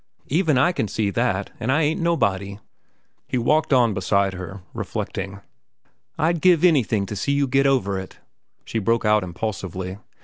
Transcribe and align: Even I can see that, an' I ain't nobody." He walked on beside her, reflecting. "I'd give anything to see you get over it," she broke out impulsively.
Even 0.29 0.57
I 0.57 0.71
can 0.71 0.87
see 0.87 1.11
that, 1.11 1.51
an' 1.59 1.69
I 1.69 1.83
ain't 1.83 2.01
nobody." 2.01 2.57
He 3.27 3.37
walked 3.37 3.71
on 3.71 3.93
beside 3.93 4.33
her, 4.33 4.61
reflecting. 4.73 5.41
"I'd 6.17 6.41
give 6.41 6.63
anything 6.65 7.05
to 7.05 7.15
see 7.15 7.33
you 7.33 7.45
get 7.45 7.67
over 7.67 7.99
it," 7.99 8.17
she 8.65 8.79
broke 8.79 9.05
out 9.05 9.23
impulsively. 9.23 9.99